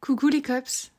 [0.00, 0.92] Coucou les cops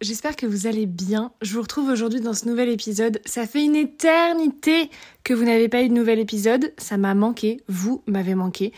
[0.00, 1.30] J'espère que vous allez bien.
[1.42, 3.20] Je vous retrouve aujourd'hui dans ce nouvel épisode.
[3.26, 4.90] Ça fait une éternité
[5.24, 6.72] que vous n'avez pas eu de nouvel épisode.
[6.78, 7.60] Ça m'a manqué.
[7.68, 8.72] Vous m'avez manqué.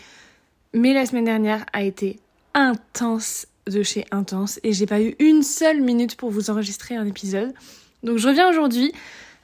[0.73, 2.19] Mais la semaine dernière a été
[2.53, 7.07] intense de chez intense et j'ai pas eu une seule minute pour vous enregistrer un
[7.07, 7.53] épisode.
[8.03, 8.91] Donc je reviens aujourd'hui.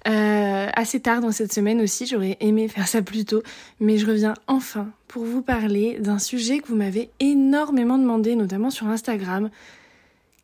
[0.05, 3.41] Euh, assez tard dans cette semaine aussi, j'aurais aimé faire ça plus tôt,
[3.79, 8.69] mais je reviens enfin pour vous parler d'un sujet que vous m'avez énormément demandé, notamment
[8.69, 9.49] sur Instagram,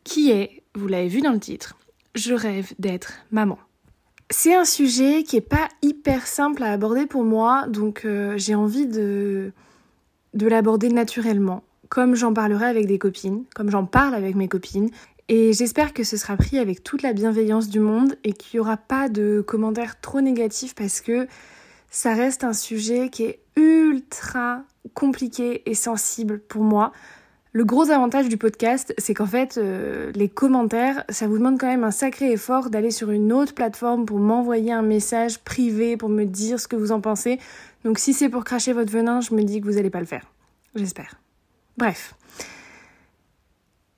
[0.04, 1.76] qui est, vous l'avez vu dans le titre,
[2.14, 3.58] je rêve d'être maman.
[4.30, 8.54] C'est un sujet qui est pas hyper simple à aborder pour moi, donc euh, j'ai
[8.54, 9.52] envie de
[10.34, 14.90] l'aborder naturellement, comme j'en parlerai avec des copines, comme j'en parle avec mes copines.
[15.28, 18.60] Et j'espère que ce sera pris avec toute la bienveillance du monde et qu'il n'y
[18.60, 21.26] aura pas de commentaires trop négatifs parce que
[21.90, 24.62] ça reste un sujet qui est ultra
[24.94, 26.92] compliqué et sensible pour moi.
[27.54, 31.66] Le gros avantage du podcast, c'est qu'en fait, euh, les commentaires, ça vous demande quand
[31.66, 36.08] même un sacré effort d'aller sur une autre plateforme pour m'envoyer un message privé, pour
[36.08, 37.38] me dire ce que vous en pensez.
[37.84, 40.06] Donc si c'est pour cracher votre venin, je me dis que vous n'allez pas le
[40.06, 40.24] faire.
[40.74, 41.20] J'espère.
[41.76, 42.14] Bref.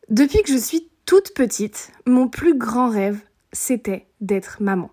[0.08, 3.20] Depuis que je suis toute petite, mon plus grand rêve,
[3.52, 4.90] c'était d'être maman.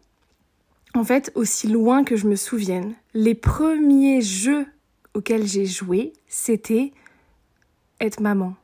[0.94, 4.68] En fait, aussi loin que je me souvienne, les premiers jeux
[5.16, 6.94] auxquels j'ai joué, c'était
[8.02, 8.56] être maman.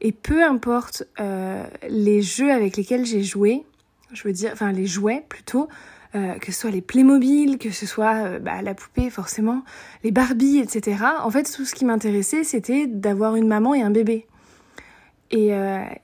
[0.00, 3.64] Et peu importe euh, les jeux avec lesquels j'ai joué,
[4.12, 5.68] je veux dire, enfin les jouets plutôt,
[6.14, 9.62] euh, que ce soit les Playmobil, que ce soit euh, bah, la poupée forcément,
[10.02, 11.04] les Barbie, etc.
[11.22, 14.26] En fait, tout ce qui m'intéressait, c'était d'avoir une maman et un bébé.
[15.32, 15.52] Et,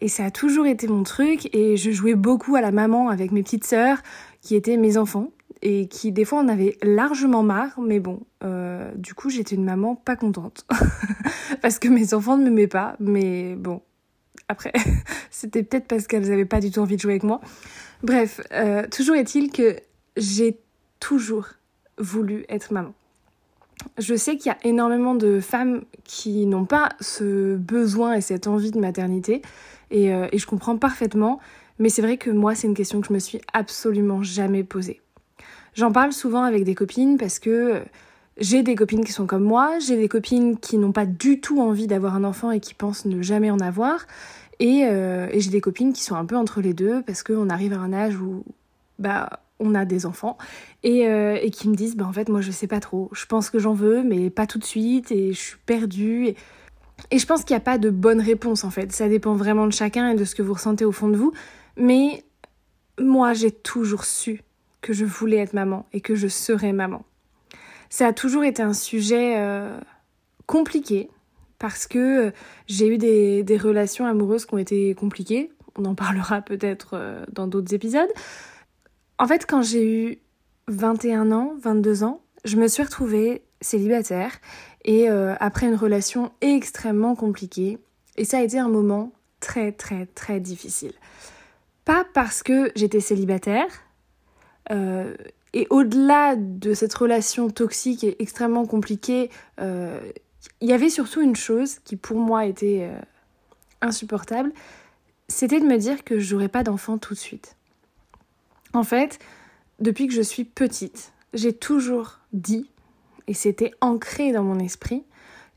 [0.01, 1.53] et, ça a toujours été mon truc.
[1.53, 3.99] Et je jouais beaucoup à la maman avec mes petites sœurs,
[4.41, 8.93] qui étaient mes enfants et qui des fois en avait largement marre, mais bon, euh,
[8.97, 10.67] du coup j'étais une maman pas contente
[11.63, 13.83] parce que mes enfants ne m'aimaient pas, mais bon,
[14.49, 14.73] après
[15.31, 17.41] c'était peut-être parce qu'elles avaient pas du tout envie de jouer avec moi.
[18.03, 19.77] Bref, euh, toujours est-il que
[20.17, 20.59] j'ai
[21.01, 21.49] toujours
[21.99, 22.93] voulu être maman.
[23.99, 28.47] Je sais qu'il y a énormément de femmes qui n'ont pas ce besoin et cette
[28.47, 29.43] envie de maternité,
[29.91, 31.41] et, euh, et je comprends parfaitement,
[31.79, 35.01] mais c'est vrai que moi c'est une question que je me suis absolument jamais posée.
[35.77, 37.83] J'en parle souvent avec des copines parce que
[38.39, 41.61] j'ai des copines qui sont comme moi, j'ai des copines qui n'ont pas du tout
[41.61, 44.07] envie d'avoir un enfant et qui pensent ne jamais en avoir,
[44.59, 47.75] et, euh, j'ai des copines qui sont un peu entre les deux parce qu'on arrive
[47.75, 48.43] à un âge où
[48.99, 50.39] bah on a des enfants
[50.83, 53.27] et, euh, et qui me disent bah en fait moi je sais pas trop, je
[53.27, 56.37] pense que j'en veux mais pas tout de suite et je suis perdue et,
[57.11, 59.67] et je pense qu'il n'y a pas de bonne réponse en fait, ça dépend vraiment
[59.67, 61.33] de chacun et de ce que vous ressentez au fond de vous,
[61.77, 62.25] mais
[62.99, 64.43] moi j'ai toujours su
[64.87, 67.05] que je voulais être maman et que je serais maman.
[67.91, 69.81] Ça a toujours été un sujet euh,
[70.47, 71.11] compliqué
[71.59, 72.31] parce que euh,
[72.69, 75.51] j'ai eu des, relations amoureuses qui ont été compliquées.
[75.77, 78.09] On en parlera peut-être euh, dans d'autres épisodes.
[79.19, 80.19] En fait, quand j'ai eu
[80.69, 84.39] 21 ans, 22 ans, je me suis retrouvée célibataire
[84.85, 87.79] et après une relation extrêmement compliquée.
[88.17, 89.11] Et ça a été un moment
[89.41, 90.93] très très très difficile.
[91.85, 93.67] Pas parce que j'étais célibataire,
[94.71, 95.15] euh,
[95.53, 99.99] et au-delà de cette relation toxique et extrêmement compliquée, euh,
[100.61, 102.99] il y avait surtout une chose qui pour moi était euh,
[103.81, 104.53] insupportable,
[105.29, 107.57] c'était de me dire que j'aurais pas d'enfant tout de suite.
[108.73, 109.19] En fait,
[109.81, 112.71] depuis que je suis petite, j'ai toujours dit,
[113.27, 115.05] et c'était ancré dans mon esprit,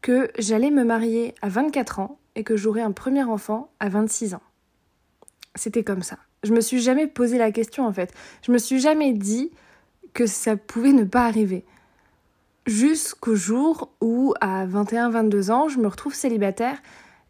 [0.01, 4.33] que j'allais me marier à 24 ans et que j'aurais un premier enfant à 26
[4.33, 4.41] ans.
[5.55, 6.17] C'était comme ça.
[6.43, 8.13] Je me suis jamais posé la question en fait.
[8.41, 9.51] Je me suis jamais dit
[10.13, 11.65] que ça pouvait ne pas arriver.
[12.65, 16.81] Jusqu'au jour où, à 21-22 ans, je me retrouve célibataire.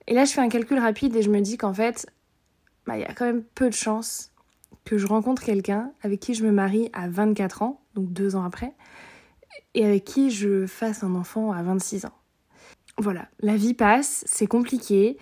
[0.08, 2.08] Et là, je fais un calcul rapide et je me dis qu'en fait,
[2.86, 4.32] bah, il y a quand même peu de chances
[4.86, 8.44] que je rencontre quelqu'un avec qui je me marie à 24 ans, donc deux ans
[8.44, 8.74] après,
[9.76, 12.14] et avec qui je fasse un enfant à 26 ans.
[12.98, 15.18] Voilà, la vie passe, c'est compliqué.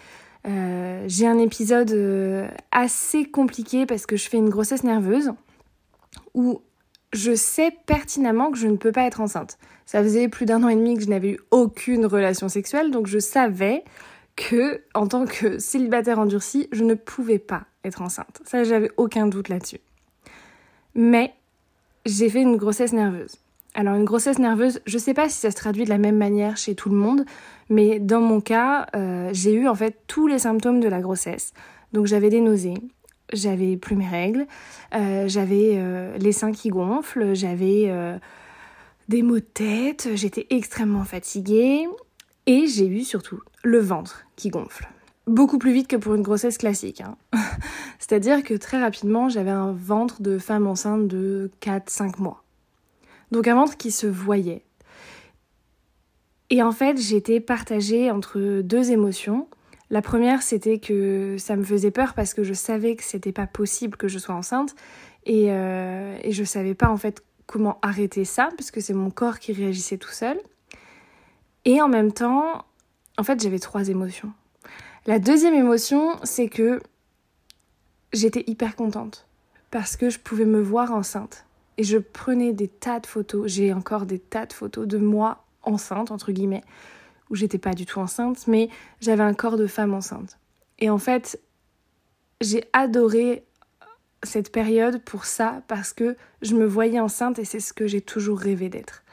[0.47, 5.33] Euh, j'ai un épisode euh, assez compliqué parce que je fais une grossesse nerveuse
[6.33, 6.61] où
[7.13, 9.57] je sais pertinemment que je ne peux pas être enceinte.
[9.85, 13.07] Ça faisait plus d'un an et demi que je n'avais eu aucune relation sexuelle, donc
[13.07, 13.83] je savais
[14.35, 18.41] que, en tant que célibataire endurci, je ne pouvais pas être enceinte.
[18.45, 19.79] Ça, j'avais aucun doute là-dessus.
[20.93, 21.33] Mais
[22.05, 23.37] j'ai fait une grossesse nerveuse.
[23.73, 26.57] Alors une grossesse nerveuse, je sais pas si ça se traduit de la même manière
[26.57, 27.25] chez tout le monde,
[27.69, 31.53] mais dans mon cas, euh, j'ai eu en fait tous les symptômes de la grossesse.
[31.93, 32.77] Donc j'avais des nausées,
[33.33, 34.47] j'avais plus mes règles,
[34.95, 37.91] euh, j'avais euh, les seins qui gonflent, j'avais
[39.09, 41.87] des maux de tête, j'étais extrêmement fatiguée
[42.45, 44.87] et j'ai eu surtout le ventre qui gonfle.
[45.27, 47.01] beaucoup plus vite que pour une grossesse classique.
[47.01, 47.15] Hein.
[47.99, 52.43] C'est-à-dire que très rapidement, j'avais un ventre de femme enceinte de 4-5 mois.
[53.31, 54.63] Donc un ventre qui se voyait.
[56.49, 59.47] Et en fait, j'étais partagée entre deux émotions.
[59.89, 63.47] La première, c'était que ça me faisait peur parce que je savais que c'était pas
[63.47, 64.75] possible que je sois enceinte
[65.25, 69.09] et, euh, et je savais pas en fait comment arrêter ça parce que c'est mon
[69.09, 70.39] corps qui réagissait tout seul.
[71.65, 72.65] Et en même temps,
[73.17, 74.31] en fait, j'avais trois émotions.
[75.05, 76.81] La deuxième émotion, c'est que
[78.13, 79.27] j'étais hyper contente
[79.71, 81.46] parce que je pouvais me voir enceinte.
[81.77, 85.45] Et je prenais des tas de photos, j'ai encore des tas de photos de moi
[85.63, 86.63] enceinte, entre guillemets,
[87.29, 88.69] où j'étais pas du tout enceinte, mais
[88.99, 90.39] j'avais un corps de femme enceinte.
[90.79, 91.39] Et en fait,
[92.41, 93.43] j'ai adoré
[94.23, 98.01] cette période pour ça, parce que je me voyais enceinte et c'est ce que j'ai
[98.01, 99.03] toujours rêvé d'être.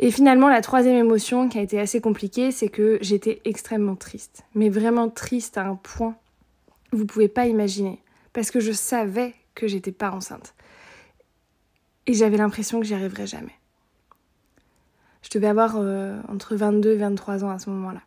[0.00, 4.42] Et finalement, la troisième émotion qui a été assez compliquée, c'est que j'étais extrêmement triste.
[4.54, 6.16] Mais vraiment triste à un point,
[6.92, 8.02] vous pouvez pas imaginer.
[8.32, 10.54] Parce que je savais que j'étais pas enceinte.
[12.06, 13.54] Et j'avais l'impression que j'y arriverais jamais.
[15.22, 18.02] Je devais avoir euh, entre 22 et 23 ans à ce moment-là.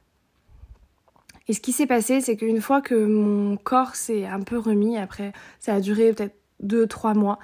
[1.48, 4.98] Et ce qui s'est passé, c'est qu'une fois que mon corps s'est un peu remis,
[4.98, 7.40] après, ça a duré peut-être 2-3 mois,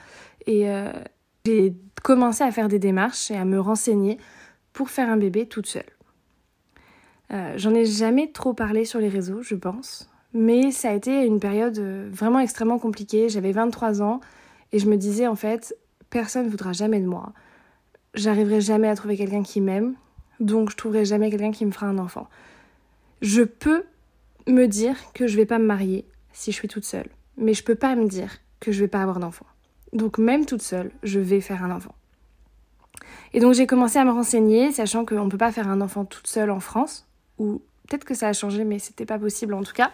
[0.45, 0.91] et euh,
[1.45, 4.17] j'ai commencé à faire des démarches et à me renseigner
[4.73, 5.83] pour faire un bébé toute seule.
[7.31, 11.25] Euh, J'en ai jamais trop parlé sur les réseaux, je pense, mais ça a été
[11.25, 11.79] une période
[12.11, 13.29] vraiment extrêmement compliquée.
[13.29, 14.19] J'avais 23 ans
[14.73, 15.75] et je me disais en fait,
[16.13, 17.33] personne ne voudra jamais de moi.
[18.13, 19.95] J'arriverai jamais à trouver quelqu'un qui m'aime,
[20.39, 22.29] donc je trouverai jamais quelqu'un qui me fera un enfant.
[23.23, 23.83] Je peux
[24.45, 27.63] me dire que je vais pas me marier si je suis toute seule, mais je
[27.63, 29.47] peux pas me dire que je vais pas avoir d'enfant.
[29.91, 31.95] Donc même toute seule, je vais faire un enfant.
[33.33, 36.05] Et donc j'ai commencé à me renseigner, sachant qu'on ne peut pas faire un enfant
[36.05, 37.07] toute seule en France,
[37.39, 39.91] ou peut-être que ça a changé, mais c'était pas possible en tout cas.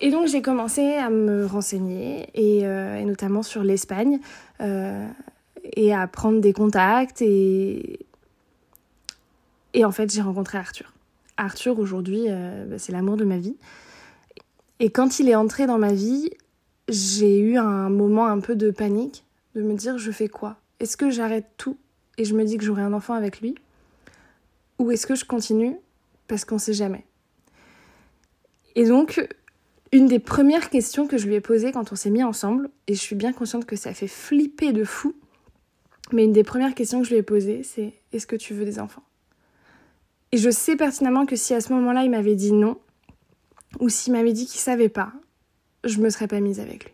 [0.00, 4.18] Et donc j'ai commencé à me renseigner, et, euh, notamment sur l'Espagne,
[4.60, 5.06] euh,
[5.76, 8.00] et à prendre des contacts, et,
[9.74, 10.94] et en fait j'ai rencontré Arthur.
[11.36, 13.56] Arthur aujourd'hui, euh, bah, c'est l'amour de ma vie.
[14.78, 16.30] Et quand il est entré dans ma vie,
[16.88, 19.24] j'ai eu un moment un peu de panique,
[19.54, 20.56] de me dire je fais quoi?
[20.80, 21.76] Est-ce que j'arrête tout?
[22.16, 23.54] Et je me dis que j'aurai un enfant avec lui?
[24.78, 25.76] Ou est-ce que je continue?
[26.26, 27.04] Parce qu'on sait jamais.
[28.76, 29.26] Et donc,
[29.92, 32.94] une des premières questions que je lui ai posées quand on s'est mis ensemble, et
[32.94, 35.14] je suis bien consciente que ça fait flipper de fou,
[36.12, 38.64] mais une des premières questions que je lui ai posées, c'est est-ce que tu veux
[38.64, 39.02] des enfants?
[40.32, 42.78] Et je sais pertinemment que si à ce moment-là il m'avait dit non,
[43.80, 45.12] ou s'il m'avait dit qu'il savait pas,
[45.84, 46.92] je me serais pas mise avec lui.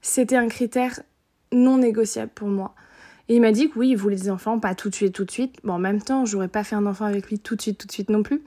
[0.00, 1.00] C'était un critère
[1.52, 2.74] non négociable pour moi.
[3.28, 5.24] Et il m'a dit que oui, il voulait des enfants, pas tout de suite, tout
[5.24, 5.56] de suite.
[5.64, 7.86] Bon, en même temps, j'aurais pas fait un enfant avec lui tout de suite, tout
[7.86, 8.42] de suite non plus.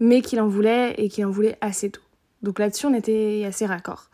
[0.00, 2.00] Mais qu'il en voulait et qu'il en voulait assez tôt.
[2.46, 4.08] Donc là-dessus, on était assez raccord.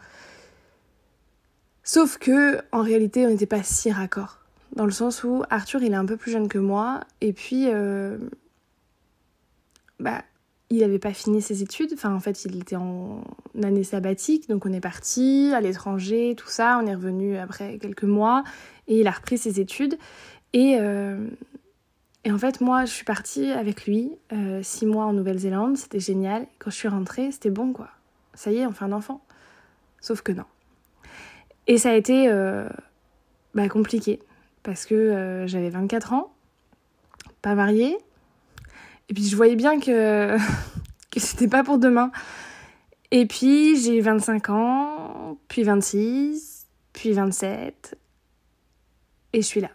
[1.84, 4.38] Sauf que, en réalité, on n'était pas si raccord.
[4.74, 7.00] Dans le sens où Arthur, il est un peu plus jeune que moi.
[7.20, 8.16] Et puis, euh,
[10.00, 10.22] bah,
[10.70, 11.90] il n'avait pas fini ses études.
[11.92, 13.22] Enfin, en fait, il était en
[13.62, 16.80] année sabbatique, donc on est parti à l'étranger, tout ça.
[16.82, 18.44] On est revenu après quelques mois
[18.88, 19.98] et il a repris ses études.
[20.54, 21.28] Et, euh,
[22.26, 25.76] en fait, moi, je suis partie avec lui euh, six mois en Nouvelle-Zélande.
[25.76, 26.46] C'était génial.
[26.58, 27.90] Quand je suis rentrée, c'était bon, quoi.
[28.34, 29.24] Ça y est, on fait un enfant.
[30.00, 30.44] Sauf que non.
[31.66, 32.68] Et ça a été euh,
[33.54, 34.20] bah, compliqué
[34.62, 36.32] parce que j'avais 24 ans,
[37.40, 37.98] pas mariée,
[39.08, 40.36] et puis je voyais bien que,
[41.10, 42.12] que c'était pas pour demain.
[43.10, 47.98] Et puis j'ai eu 25 ans, puis 26, puis 27,
[49.32, 49.70] et je suis là.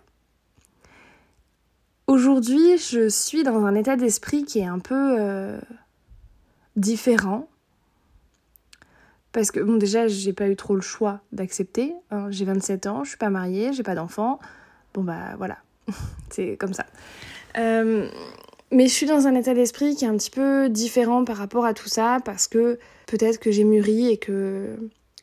[2.07, 5.59] Aujourd'hui, je suis dans un état d'esprit qui est un peu euh,
[6.75, 7.49] différent.
[9.37, 11.93] Parce que, bon, déjà, j'ai pas eu trop le choix d'accepter.
[12.09, 12.25] Hein.
[12.31, 14.39] J'ai 27 ans, je suis pas mariée, j'ai pas d'enfant.
[14.95, 15.59] Bon, bah voilà,
[16.31, 16.87] c'est comme ça.
[17.55, 18.09] Euh,
[18.71, 21.65] mais je suis dans un état d'esprit qui est un petit peu différent par rapport
[21.65, 24.75] à tout ça parce que peut-être que j'ai mûri et que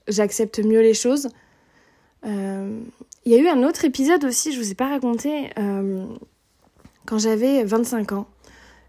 [0.06, 1.28] j'accepte mieux les choses.
[2.25, 2.78] Euh,
[3.25, 6.06] il y a eu un autre épisode aussi, je vous ai pas raconté, euh,
[7.04, 8.28] quand j'avais 25 ans.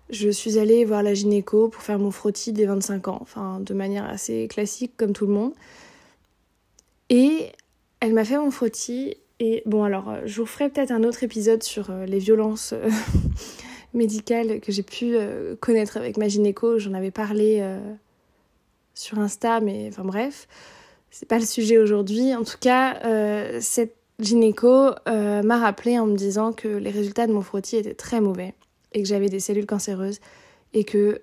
[0.10, 3.26] Je suis allée voir la gynéco pour faire mon frottis des 25 ans,
[3.60, 5.54] de manière assez classique comme tout le monde.
[7.10, 7.52] Et
[8.00, 11.62] elle m'a fait mon frottis et bon alors je vous ferai peut-être un autre épisode
[11.62, 12.74] sur euh, les violences
[13.96, 16.78] médicale que j'ai pu euh, connaître avec ma gynéco.
[16.78, 17.80] J'en avais parlé euh,
[18.94, 20.48] sur Insta, mais enfin bref,
[21.10, 22.36] c'est pas le sujet aujourd'hui.
[22.36, 27.34] En tout cas, euh, cette gynéco m'a rappelé en me disant que les résultats de
[27.34, 28.54] mon frottis étaient très mauvais
[28.96, 30.20] et que j'avais des cellules cancéreuses
[30.74, 31.22] et que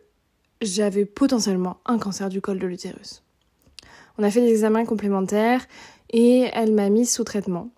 [0.61, 3.25] j'avais potentiellement un cancer du col de l'utérus.
[4.19, 5.67] On a fait des examens complémentaires
[6.11, 7.71] et elle m'a mis sous traitement.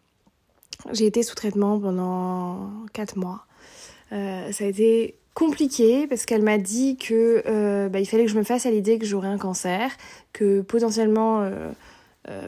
[0.93, 3.47] J'ai été sous traitement pendant 4 mois.
[4.13, 8.31] Euh, ça a été compliqué parce qu'elle m'a dit que euh, bah, il fallait que
[8.31, 9.91] je me fasse à l'idée que j'aurais un cancer,
[10.33, 11.71] que potentiellement euh,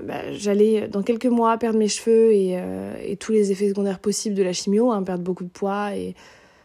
[0.03, 4.43] bah, j'allais dans quelques mois perdre mes cheveux et, tous les effets secondaires possibles de
[4.43, 6.15] la chimio, hein, perdre beaucoup de poids et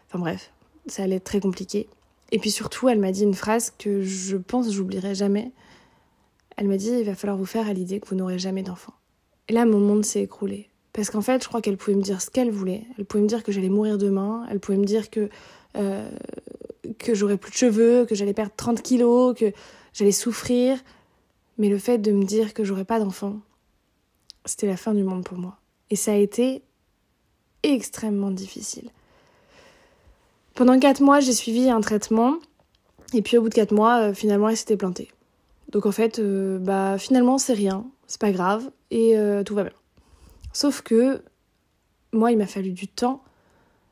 [0.08, 0.51] enfin bref,
[0.86, 1.88] ça allait être très compliqué.
[2.30, 5.52] Et puis surtout, elle m'a dit une phrase que je pense j'oublierai jamais.
[6.56, 8.94] Elle m'a dit il va falloir vous faire à l'idée que vous n'aurez jamais d'enfant.
[9.48, 10.68] Et là, mon monde s'est écroulé.
[10.92, 12.84] Parce qu'en fait, je crois qu'elle pouvait me dire ce qu'elle voulait.
[12.98, 14.46] Elle pouvait me dire que j'allais mourir demain.
[14.50, 15.30] Elle pouvait me dire que,
[15.76, 16.10] euh,
[16.98, 19.52] que j'aurais plus de cheveux, que j'allais perdre 30 kilos, que
[19.94, 20.78] j'allais souffrir.
[21.58, 23.40] Mais le fait de me dire que j'aurais pas d'enfant,
[24.44, 25.58] c'était la fin du monde pour moi.
[25.90, 26.62] Et ça a été
[27.62, 28.90] extrêmement difficile.
[30.54, 32.36] Pendant 4 mois, j'ai suivi un traitement.
[33.14, 35.10] Et puis au bout de 4 mois, euh, finalement, elle s'était plantée.
[35.70, 37.86] Donc en fait, euh, bah finalement, c'est rien.
[38.06, 38.70] C'est pas grave.
[38.90, 39.16] Et
[39.46, 39.72] tout va bien.
[40.52, 41.22] Sauf que
[42.12, 43.22] moi, il m'a fallu du temps.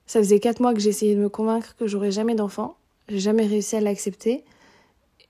[0.06, 2.76] Ça faisait quatre mois que j'essayais de me convaincre que j'aurais jamais d'enfant.
[3.08, 4.44] J'ai jamais réussi à l'accepter.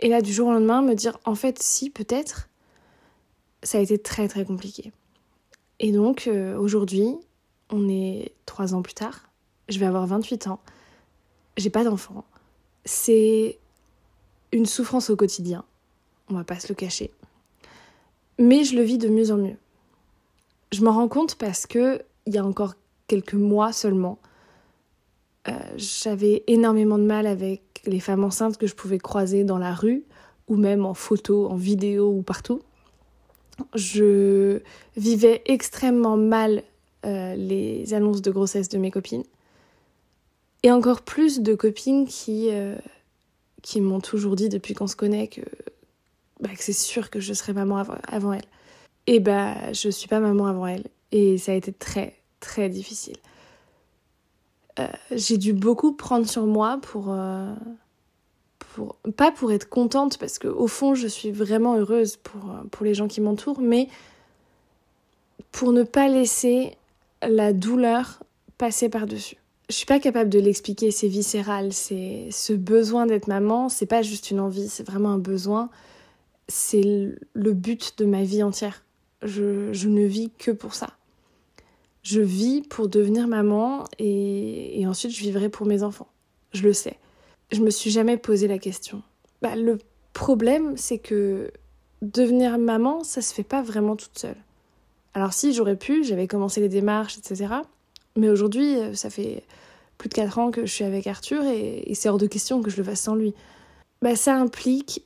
[0.00, 2.48] Et là, du jour au lendemain, me dire en fait, si, peut-être,
[3.62, 4.92] ça a été très très compliqué.
[5.78, 7.14] Et donc, euh, aujourd'hui,
[7.70, 9.30] on est trois ans plus tard.
[9.68, 10.60] Je vais avoir 28 ans.
[11.56, 12.24] J'ai pas d'enfant.
[12.84, 13.58] C'est
[14.52, 15.64] une souffrance au quotidien.
[16.28, 17.10] On va pas se le cacher.
[18.38, 19.56] Mais je le vis de mieux en mieux.
[20.72, 22.74] Je m'en rends compte parce que il y a encore
[23.06, 24.18] quelques mois seulement,
[25.48, 29.74] euh, j'avais énormément de mal avec les femmes enceintes que je pouvais croiser dans la
[29.74, 30.04] rue
[30.48, 32.60] ou même en photo, en vidéo ou partout.
[33.74, 34.60] Je
[34.96, 36.62] vivais extrêmement mal
[37.04, 39.24] euh, les annonces de grossesse de mes copines.
[40.62, 42.76] Et encore plus de copines qui, euh,
[43.62, 45.40] qui m'ont toujours dit depuis qu'on se connaît que,
[46.40, 48.44] bah, c'est sûr que je serai maman avant, avant elle.
[49.06, 50.84] Et bah, je suis pas maman avant elle.
[51.12, 53.16] Et ça a été très, très difficile.
[54.78, 57.54] Euh, j'ai dû beaucoup prendre sur moi pour, euh,
[58.58, 58.96] pour.
[59.16, 62.40] Pas pour être contente, parce qu'au fond, je suis vraiment heureuse pour,
[62.70, 63.88] pour les gens qui m'entourent, mais
[65.52, 66.76] pour ne pas laisser
[67.22, 68.22] la douleur
[68.58, 69.39] passer par-dessus.
[69.70, 74.02] Je suis pas capable de l'expliquer, c'est viscéral, c'est ce besoin d'être maman, c'est pas
[74.02, 75.70] juste une envie, c'est vraiment un besoin,
[76.48, 76.82] c'est
[77.32, 78.82] le but de ma vie entière
[79.22, 80.90] je, ne vis que pour ça.
[82.02, 86.08] Je vis pour devenir maman et, ensuite je vivrai pour mes enfants.
[86.52, 86.96] Je le sais.
[87.52, 89.02] Je me suis jamais posé la question.
[89.42, 89.78] Bah, le
[90.12, 91.50] problème, c'est que
[92.02, 94.36] devenir maman, ça se fait pas vraiment toute seule.
[95.12, 97.54] Alors si j'aurais pu, j'avais commencé les démarches, etc.
[98.16, 99.44] Mais aujourd'hui, euh, ça fait
[99.98, 102.70] plus de 4 ans que je suis avec Arthur et, c'est hors de question que
[102.70, 103.34] je le fasse sans lui.
[104.02, 105.04] Bah, ça implique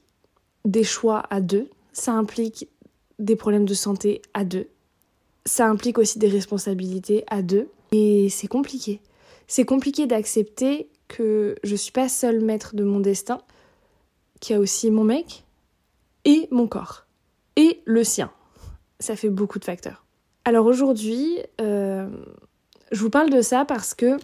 [0.64, 2.68] des choix à deux, ça implique
[3.18, 4.68] des problèmes de santé à deux.
[5.46, 7.68] Ça implique aussi des responsabilités à deux.
[7.92, 9.00] Et c'est compliqué.
[9.46, 13.40] C'est compliqué d'accepter que je suis pas seule maître de mon destin,
[14.40, 15.44] qu'il y a aussi mon mec
[16.24, 17.06] et mon corps.
[17.56, 18.30] Et le sien.
[19.00, 20.04] Ça fait beaucoup de facteurs.
[20.44, 22.08] Alors aujourd'hui, euh,
[22.94, 24.16] je vous parle de ça parce que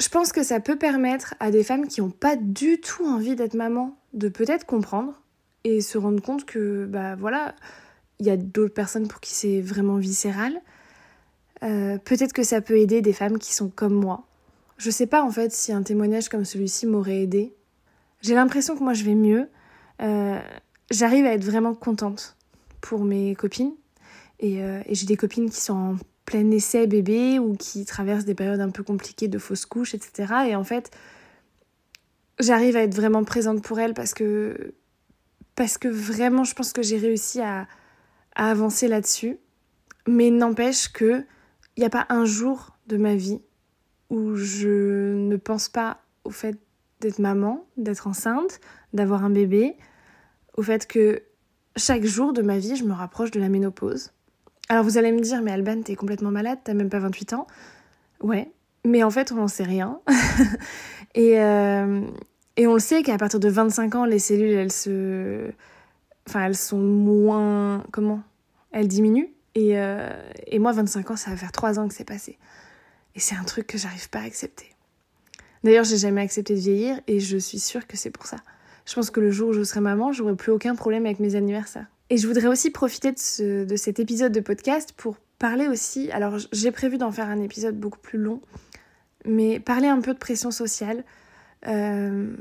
[0.00, 3.36] je pense que ça peut permettre à des femmes qui n'ont pas du tout envie
[3.36, 5.20] d'être maman de peut-être comprendre
[5.64, 7.54] et se rendre compte que, bah voilà,
[8.18, 10.60] il y a d'autres personnes pour qui c'est vraiment viscéral.
[11.62, 14.24] Euh, peut-être que ça peut aider des femmes qui sont comme moi.
[14.78, 17.52] Je sais pas en fait si un témoignage comme celui-ci m'aurait aidé.
[18.22, 19.48] J'ai l'impression que moi je vais mieux.
[20.00, 20.38] Euh,
[20.90, 22.36] j'arrive à être vraiment contente
[22.80, 23.74] pour mes copines.
[24.40, 25.96] Et, euh, et j'ai des copines qui sont en
[26.28, 30.34] plein essai bébé ou qui traversent des périodes un peu compliquées de fausses couches, etc.
[30.48, 30.90] Et en fait,
[32.38, 34.74] j'arrive à être vraiment présente pour elles parce que
[35.54, 37.66] parce que vraiment, je pense que j'ai réussi à,
[38.34, 39.38] avancer là-dessus.
[40.06, 41.24] Mais n'empêche que
[41.76, 43.40] il n'y a pas un jour de ma vie
[44.10, 46.58] où je ne pense pas au fait
[47.00, 48.60] d'être maman, d'être enceinte,
[48.92, 49.76] d'avoir un bébé,
[50.58, 51.22] au fait que
[51.76, 54.12] chaque jour de ma vie, je me rapproche de la ménopause.
[54.68, 57.46] Alors vous allez me dire, mais Alban, t'es complètement malade, t'as même pas 28 ans.
[58.20, 58.50] Ouais,
[58.84, 60.00] mais en fait, on n'en sait rien.
[61.14, 62.02] et, euh,
[62.56, 65.50] et on le sait qu'à partir de 25 ans, les cellules, elles se.
[66.28, 67.84] Enfin, elles sont moins.
[67.92, 68.20] Comment?
[68.72, 69.30] Elles diminuent.
[69.54, 70.10] Et, euh,
[70.46, 72.38] et moi, 25 ans, ça va faire 3 ans que c'est passé.
[73.14, 74.66] Et c'est un truc que j'arrive pas à accepter.
[75.64, 78.36] D'ailleurs, j'ai jamais accepté de vieillir et je suis sûre que c'est pour ça.
[78.86, 81.34] Je pense que le jour où je serai maman, j'aurai plus aucun problème avec mes
[81.34, 81.86] anniversaires.
[82.10, 86.10] Et je voudrais aussi profiter de, ce, de cet épisode de podcast pour parler aussi.
[86.10, 88.40] Alors, j'ai prévu d'en faire un épisode beaucoup plus long,
[89.24, 91.04] mais parler un peu de pression sociale,
[91.66, 92.34] euh,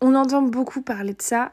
[0.00, 1.52] On entend beaucoup parler de ça.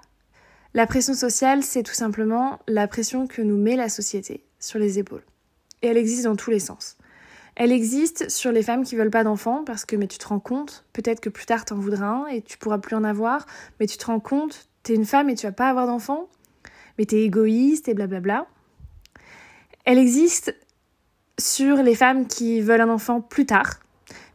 [0.73, 4.99] La pression sociale, c'est tout simplement la pression que nous met la société sur les
[4.99, 5.23] épaules.
[5.81, 6.97] Et elle existe dans tous les sens.
[7.55, 10.39] Elle existe sur les femmes qui veulent pas d'enfants parce que mais tu te rends
[10.39, 13.45] compte, peut-être que plus tard t'en voudras un et tu pourras plus en avoir,
[13.79, 16.29] mais tu te rends compte, t'es une femme et tu vas pas avoir d'enfants,
[16.97, 18.47] mais t'es égoïste et blablabla.
[19.85, 20.55] Elle existe
[21.39, 23.79] sur les femmes qui veulent un enfant plus tard,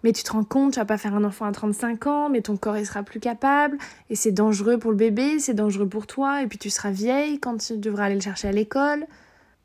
[0.03, 2.43] mais tu te rends compte, tu vas pas faire un enfant à 35 ans, mais
[2.43, 3.79] ton corps il sera plus capable,
[4.11, 7.41] et c'est dangereux pour le bébé, c'est dangereux pour toi, et puis tu seras vieille
[7.41, 9.07] quand tu devras aller le chercher à l'école.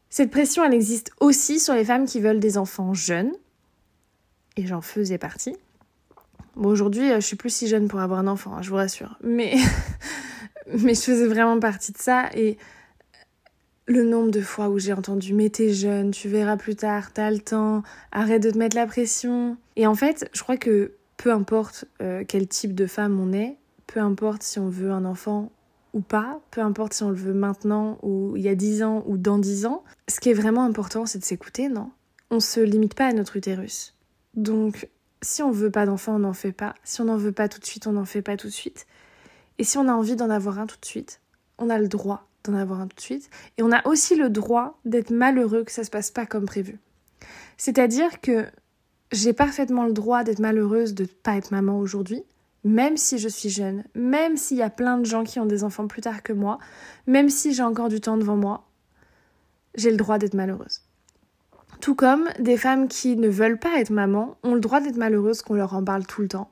[0.10, 3.32] Cette pression, elle existe aussi sur les femmes qui veulent des enfants jeunes,
[4.56, 5.56] et j'en faisais partie.
[6.56, 8.76] Bon, aujourd'hui, euh, je suis plus si jeune pour avoir un enfant, hein, je vous
[8.76, 9.18] rassure.
[9.24, 9.56] Mais,
[10.68, 12.30] mais je faisais vraiment partie de ça.
[12.36, 12.58] Et
[13.86, 17.32] le nombre de fois où j'ai entendu Mais t'es jeune, tu verras plus tard, t'as
[17.32, 19.58] le temps, arrête de te mettre la pression.
[19.76, 23.58] Et en fait, je crois que peu importe euh, quel type de femme on est,
[23.88, 25.52] peu importe si on veut un enfant
[25.94, 29.04] ou pas, peu importe si on le veut maintenant ou il y a 10 ans
[29.06, 31.92] ou dans 10 ans, ce qui est vraiment important, c'est de s'écouter, non?
[32.32, 33.96] On se limite pas à notre utérus.
[34.34, 34.90] Donc,
[35.22, 36.74] si on veut pas d'enfant, on n'en fait pas.
[36.84, 38.88] Si on n'en veut pas tout de suite, on n'en fait pas tout de suite.
[39.60, 41.22] Et si on a envie d'en avoir un tout de suite,
[41.60, 43.30] on a le droit d'en avoir un tout de suite.
[43.58, 46.80] Et on a aussi le droit d'être malheureux que ça se passe pas comme prévu.
[47.58, 48.46] C'est-à-dire que
[49.12, 52.24] j'ai parfaitement le droit d'être malheureuse de ne pas être maman aujourd'hui,
[52.64, 55.64] même si je suis jeune, même s'il y a plein de gens qui ont des
[55.64, 56.60] enfants plus tard que moi,
[57.08, 58.66] même si j'ai encore du temps devant moi,
[59.76, 60.82] j'ai le droit d'être malheureuse.
[61.82, 65.42] Tout comme des femmes qui ne veulent pas être maman ont le droit d'être malheureuses
[65.42, 66.50] qu'on leur en parle tout le temps.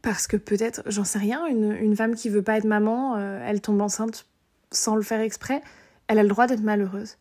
[0.00, 3.60] Parce que peut-être, j'en sais rien, une, femme qui veut pas être maman, euh, elle
[3.60, 4.26] tombe enceinte
[4.72, 5.62] sans le faire exprès,
[6.08, 7.16] elle a le droit d'être malheureuse.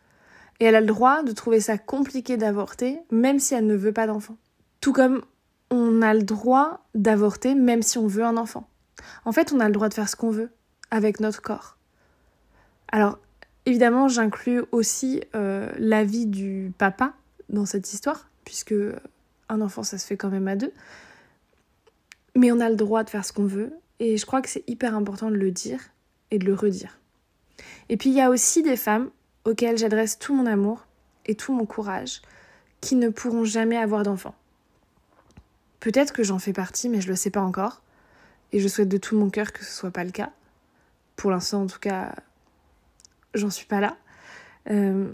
[0.59, 3.93] Et elle a le droit de trouver ça compliqué d'avorter, même si elle ne veut
[3.93, 4.37] pas d'enfant.
[4.79, 5.21] Tout comme
[5.69, 8.67] on a le droit d'avorter, même si on veut un enfant.
[9.25, 10.51] En fait, on a le droit de faire ce qu'on veut
[10.91, 11.77] avec notre corps.
[12.91, 13.17] Alors,
[13.65, 17.13] évidemment, j'inclus aussi euh, l'avis du papa
[17.49, 18.75] dans cette histoire, puisque
[19.49, 20.73] un enfant, ça se fait quand même à deux.
[22.35, 24.63] Mais on a le droit de faire ce qu'on veut, et je crois que c'est
[24.67, 25.79] hyper important de le dire
[26.31, 27.00] et de le redire.
[27.91, 29.11] Et puis il y a aussi des femmes
[29.45, 30.85] auxquelles j'adresse tout mon amour
[31.25, 32.21] et tout mon courage,
[32.79, 34.33] qui ne pourront jamais avoir d'enfants.
[35.81, 37.81] Peut-être que j'en fais partie, mais je le sais pas encore.
[38.53, 40.31] Et je souhaite de tout mon cœur que ce soit pas le cas.
[41.17, 42.15] Pour l'instant, en tout cas,
[43.33, 43.97] j'en suis pas là.
[44.69, 45.13] Euh,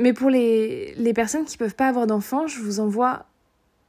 [0.00, 3.26] mais pour les, les personnes qui peuvent pas avoir d'enfants, je vous envoie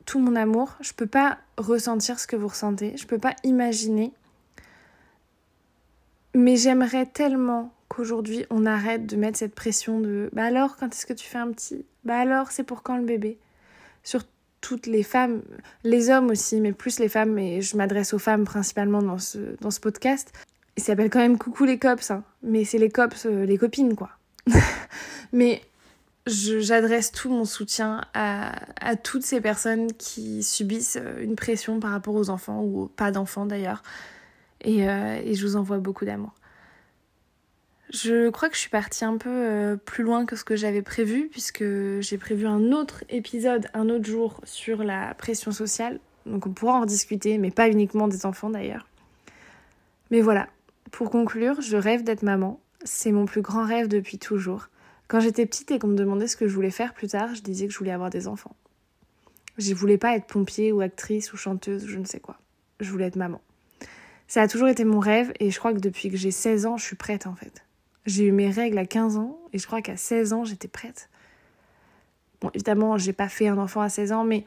[0.06, 0.76] tout mon amour.
[0.82, 2.98] Je peux pas ressentir ce que vous ressentez.
[2.98, 4.12] Je peux pas imaginer.
[6.36, 11.06] Mais j'aimerais tellement qu'aujourd'hui on arrête de mettre cette pression de bah alors quand est-ce
[11.06, 11.86] que tu fais un petit?
[12.04, 13.40] Bah alors c'est pour quand le bébé?
[14.04, 14.24] Sur
[14.62, 15.42] toutes les femmes,
[15.84, 19.56] les hommes aussi, mais plus les femmes, et je m'adresse aux femmes principalement dans ce,
[19.62, 20.34] dans ce podcast.
[20.78, 22.24] Il s'appelle quand même Coucou les cops, hein.
[22.44, 24.12] mais c'est les cops, euh, les copines quoi.
[25.34, 25.62] mais
[26.26, 28.54] j'adresse tout mon soutien à,
[29.04, 33.46] toutes ces personnes qui subissent euh, une pression par rapport aux enfants, ou pas d'enfants
[33.46, 33.84] d'ailleurs.
[34.62, 36.34] Et, euh, et, je vous envoie beaucoup d'amour.
[37.92, 40.82] Je crois que je suis partie un peu euh, plus loin que ce que j'avais
[40.82, 41.64] prévu, puisque
[42.02, 46.00] j'ai prévu un autre épisode un autre jour sur la pression sociale.
[46.26, 48.88] Donc on pourra en discuter, mais pas uniquement des enfants d'ailleurs.
[50.12, 50.48] Mais voilà,
[50.92, 52.60] pour conclure, je rêve d'être maman.
[52.84, 54.70] C'est mon plus grand rêve depuis toujours.
[55.08, 57.42] Quand j'étais petite et qu'on me demandait ce que je voulais faire plus tard, je
[57.42, 58.56] disais que je voulais avoir des enfants.
[59.58, 62.38] Je voulais pas être pompier ou actrice ou chanteuse ou je ne sais quoi.
[62.80, 63.42] Je voulais être maman.
[64.30, 66.78] Ça a toujours été mon rêve et je crois que depuis que j'ai 16 ans,
[66.78, 67.66] je suis prête en fait.
[68.06, 71.10] J'ai eu mes règles à 15 ans et je crois qu'à 16 ans, j'étais prête.
[72.40, 74.46] Bon, évidemment, j'ai pas fait un enfant à 16 ans, mais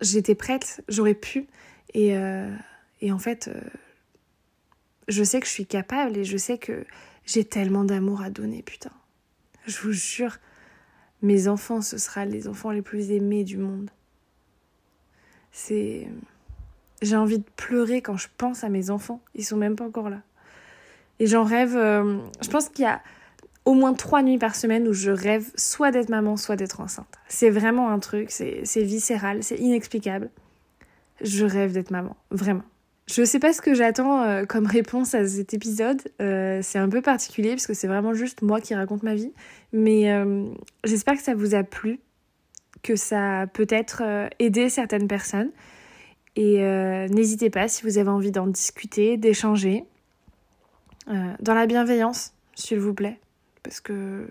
[0.00, 1.48] j'étais prête, j'aurais pu.
[1.94, 2.48] Et, euh,
[3.00, 3.60] et en fait, euh,
[5.08, 6.86] je sais que je suis capable et je sais que
[7.26, 8.92] j'ai tellement d'amour à donner, putain.
[9.66, 10.38] Je vous jure,
[11.22, 13.90] mes enfants, ce sera les enfants les plus aimés du monde.
[15.50, 16.06] C'est.
[17.02, 19.20] J'ai envie de pleurer quand je pense à mes enfants.
[19.34, 20.20] Ils sont même pas encore là.
[21.18, 21.76] Et j'en rêve.
[21.76, 23.00] Euh, je pense qu'il y a
[23.64, 27.18] au moins trois nuits par semaine où je rêve soit d'être maman, soit d'être enceinte.
[27.28, 30.30] C'est vraiment un truc, c'est viscéral, c'est inexplicable.
[31.20, 32.62] Je rêve d'être maman, vraiment.
[33.06, 36.00] Je sais pas ce que j'attends euh, comme réponse à cet épisode.
[36.22, 39.32] Euh, c'est un peu particulier parce que c'est vraiment juste moi qui raconte ma vie.
[39.72, 40.10] Mais
[40.84, 42.00] j'espère que ça vous a plu,
[42.82, 44.02] que ça peut-être
[44.38, 45.50] aidé certaines personnes.
[46.42, 46.62] Et
[47.10, 49.84] n'hésitez pas si vous avez envie d'en discuter, d'échanger.
[51.06, 53.18] dans la bienveillance, s'il vous plaît.
[53.62, 54.26] Parce que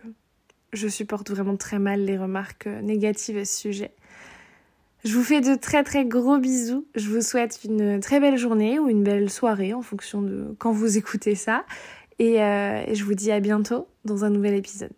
[0.74, 3.92] je supporte vraiment très mal les remarques négatives à ce sujet.
[5.06, 6.86] Je vous fais de très très gros bisous.
[6.96, 10.72] Je vous souhaite une très belle journée ou une belle soirée en fonction de quand
[10.72, 11.64] vous écoutez ça.
[12.20, 14.92] Et, euh, et je vous dis à bientôt dans un nouvel épisode.